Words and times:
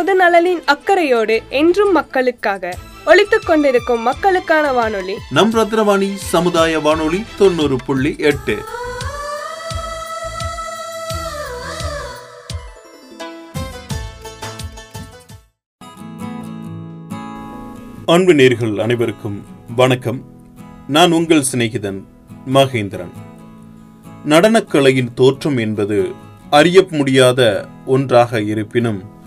பொது 0.00 0.16
நலனின் 0.16 0.64
அக்கறையோடு 0.64 1.42
என்றும் 1.48 1.92
மக்களுக்காக 1.92 2.76
ஒலித்துக் 3.06 3.46
கொண்டிருக்கும் 3.46 4.00
மக்களுக்கான 4.00 4.72
வானொலி. 4.72 5.14
நம் 5.30 5.54
ரத்னவாணி 5.54 6.14
சமுதாய 6.14 6.80
வானொலி 6.80 7.24
தொண்ணூறு 7.38 7.76
புள்ளி 7.86 8.14
எட்டு. 8.18 8.56
அன்பு 18.06 18.32
நேர்கள் 18.32 18.80
அனைவருக்கும் 18.80 19.44
வணக்கம். 19.76 20.24
நான் 20.88 21.12
உங்கள் 21.12 21.44
சிநேகிதன் 21.52 22.04
மகேந்திரன். 22.54 23.12
நடனக்கலையின் 24.28 25.14
தோற்றம் 25.14 25.56
என்பது 25.56 26.12
அறிய 26.50 26.86
முடியாத 26.90 27.66
ஒன்றாக 27.86 28.40
இருப்பினும் 28.40 29.18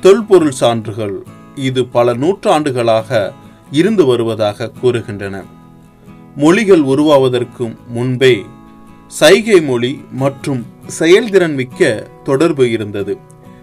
தொல்பொருள் 0.00 0.50
சான்றுகள் 0.50 1.22
இது 1.54 1.86
பல 1.86 2.14
நூற்றாண்டுகளாக 2.14 3.32
இருந்து 3.70 4.04
வருவதாக 4.04 4.70
கூறுகின்றன. 4.82 5.44
மொழிகள் 6.36 6.80
உருவாவதற்கும் 6.80 7.76
முன்பே 7.88 8.44
சைகை 9.06 9.60
மொழி 9.60 10.04
மற்றும் 10.12 10.66
செயல்திறன் 10.86 11.54
மிக்க 11.54 12.06
தொடர்பு 12.24 12.70
இருந்தது. 12.70 13.18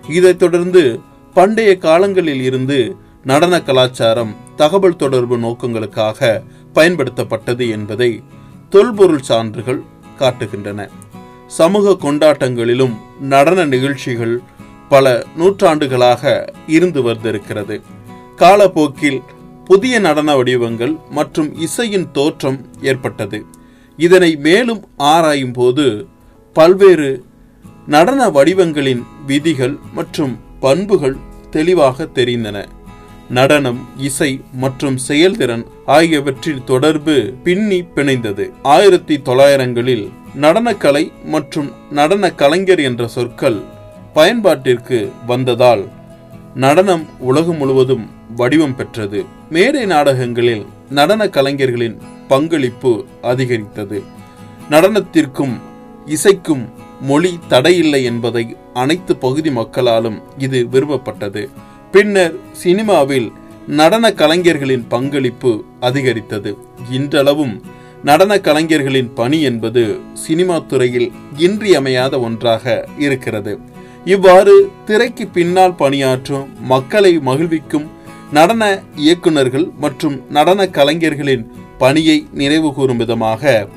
இதைத் 0.09 0.39
தொடர்ந்து 0.39 0.99
பண்டைய 1.33 1.77
காலங்களில் 1.77 2.41
இருந்து 2.41 2.95
நடன 3.23 3.61
கலாச்சாரம் 3.61 4.35
தகவல் 4.55 4.95
தொடர்பு 4.95 5.37
நோக்கங்களுக்காக 5.37 6.43
பயன்படுத்தப்பட்டது 6.75 7.69
என்பதை 7.69 8.23
தொல்பொருள் 8.69 9.21
சான்றுகள் 9.21 9.81
காட்டுகின்றன. 10.19 10.89
சமூக 11.47 12.11
கொண்டாட்டங்களிலும் 12.11 12.93
நடன 13.19 13.65
நிகழ்ச்சிகள் 13.65 14.41
பல 14.89 15.23
நூற்றாண்டுகளாக 15.35 16.53
இருந்து 16.67 17.01
வந்திருக்கிறது. 17.01 17.81
காலப்போக்கில் 18.35 19.21
புதிய 19.65 19.99
நடன 19.99 20.35
வடிவங்கள் 20.35 20.95
மற்றும் 21.09 21.59
இசையின் 21.59 22.11
தோற்றம் 22.11 22.59
ஏற்பட்டது. 22.81 23.45
இதனை 23.97 24.35
மேலும் 24.35 24.87
ஆராயும் 24.97 25.53
போது 25.53 26.07
பல்வேறு 26.53 27.23
நடன 27.85 28.29
வடிவங்களின் 28.29 29.03
விதிகள் 29.25 29.77
மற்றும் 29.93 30.39
பண்புகள் 30.59 31.15
தெளிவாக 31.51 32.03
தெரிந்தன. 32.03 32.65
நடனம் 33.29 33.89
இசை 33.97 34.41
மற்றும் 34.53 34.97
செயல்திறன் 34.97 35.65
ஆகியவற்றின் 35.85 36.63
தொடர்பு 36.63 37.33
பின்னி 37.43 37.85
பிணைந்தது. 37.95 38.49
ஆயிரத்தி 38.63 39.21
தொள்ளாயிரங்களில் 39.21 40.11
நடனக்கலை 40.41 41.11
மற்றும் 41.23 41.71
நடன 41.91 42.31
கலைஞர் 42.31 42.79
என்ற 42.79 43.07
சொற்கள் 43.07 43.63
பயன்பாட்டிற்கு 44.15 45.11
வந்ததால் 45.25 45.87
நடனம் 46.55 47.05
உலகம் 47.19 47.57
முழுவதும் 47.57 48.09
வடிவம் 48.35 48.75
பெற்றது. 48.75 49.25
மேடை 49.49 49.85
நாடகங்களில் 49.85 50.65
நடன 50.89 51.27
கலைஞர்களின் 51.27 51.97
பங்களிப்பு 52.27 53.05
அதிகரித்தது. 53.21 54.03
நடனத்திற்கும் 54.69 55.55
இசைக்கும் 56.05 56.63
மொழி 57.01 57.39
தடையில்லை 57.47 58.03
என்பதை 58.03 58.55
அனைத்து 58.73 59.15
பகுதி 59.15 59.51
மக்களாலும் 59.51 60.21
இது 60.37 60.67
விரும்பப்பட்டது. 60.71 61.49
பின்னர் 61.91 62.33
சினிமாவில் 62.51 63.31
நடன 63.67 64.11
கலைஞர்களின் 64.11 64.87
பங்களிப்பு 64.87 65.63
அதிகரித்தது. 65.79 66.57
இன்றளவும் 66.91 67.61
நடன 68.03 68.37
கலைஞர்களின் 68.37 69.13
பணி 69.13 69.41
என்பது 69.41 69.99
சினிமா 70.13 70.59
துறையில் 70.59 71.11
இன்றியமையாத 71.37 72.19
ஒன்றாக 72.19 72.85
இருக்கிறது. 72.97 73.59
இவ்வாறு 74.05 74.55
திரைக்கு 74.85 75.27
பின்னால் 75.27 75.75
பணியாற்றும் 75.75 76.49
மக்களை 76.59 77.19
மகிழ்விக்கும் 77.19 77.87
நடன 78.31 78.63
இயக்குனர்கள் 78.95 79.65
மற்றும் 79.79 80.29
நடன 80.29 80.67
கலைஞர்களின் 80.67 81.45
பணியை 81.77 82.27
நினைவு 82.33 82.73
கூறும் 82.73 82.97
விதமாக 82.97 83.67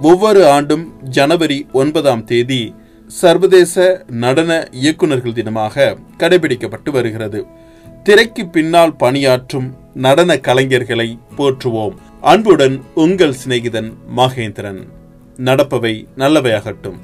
ஒவ்வொரு 0.00 0.48
ஆண்டும் 0.48 0.84
ஜனவரி 1.02 1.66
ஒன்பதாம் 1.72 2.24
தேதி 2.24 2.74
சர்வதேச 3.06 4.04
நடன 4.24 4.68
இயக்குனர்கள் 4.82 5.38
தினமாக 5.38 5.96
கடைபிடிக்கப்பட்டு 6.18 6.90
வருகிறது. 6.90 7.46
திரைக்கு 8.02 8.46
பின்னால் 8.46 8.96
பணியாற்றும் 8.96 9.74
நடன 9.94 10.34
கலைஞர்களை 10.34 11.18
போற்றுவோம். 11.36 11.96
அன்புடன் 12.20 12.82
உங்கள் 12.94 13.36
சிநேகிதன் 13.44 13.92
மகேந்திரன். 14.16 14.80
நடப்பவை 15.36 16.06
நல்லவையாகட்டும். 16.16 16.98